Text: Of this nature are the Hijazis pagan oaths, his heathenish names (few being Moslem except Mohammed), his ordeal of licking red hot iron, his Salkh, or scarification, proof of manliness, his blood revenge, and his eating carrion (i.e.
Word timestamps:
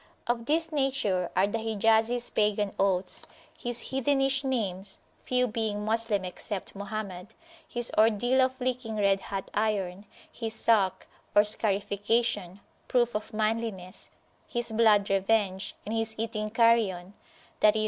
Of 0.25 0.47
this 0.47 0.71
nature 0.71 1.29
are 1.35 1.45
the 1.45 1.59
Hijazis 1.59 2.33
pagan 2.33 2.73
oaths, 2.79 3.27
his 3.55 3.91
heathenish 3.91 4.43
names 4.43 4.99
(few 5.25 5.45
being 5.45 5.85
Moslem 5.85 6.25
except 6.25 6.75
Mohammed), 6.75 7.35
his 7.67 7.91
ordeal 7.95 8.41
of 8.41 8.59
licking 8.59 8.95
red 8.95 9.19
hot 9.19 9.51
iron, 9.53 10.07
his 10.31 10.55
Salkh, 10.55 11.05
or 11.35 11.43
scarification, 11.43 12.61
proof 12.87 13.13
of 13.13 13.31
manliness, 13.31 14.09
his 14.47 14.71
blood 14.71 15.07
revenge, 15.11 15.75
and 15.85 15.93
his 15.95 16.15
eating 16.17 16.49
carrion 16.49 17.13
(i.e. 17.61 17.73